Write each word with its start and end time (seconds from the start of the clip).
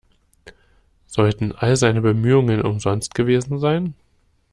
Sollten 1.05 1.51
all 1.51 1.75
seine 1.75 2.01
Bemühungen 2.01 2.63
umsonst 2.63 3.13
gewesen 3.13 3.59
sein? 3.59 3.93